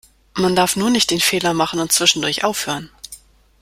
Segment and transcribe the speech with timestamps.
[0.33, 2.89] Man darf nur nicht den Fehler machen und zwischendurch aufhören.